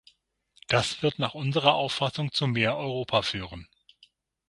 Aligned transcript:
Das 0.67 1.03
wird 1.03 1.19
nach 1.19 1.35
unserer 1.35 1.75
Auffassung 1.75 2.31
zu 2.31 2.47
mehr 2.47 2.75
Europa 2.75 3.21
führen. 3.21 3.67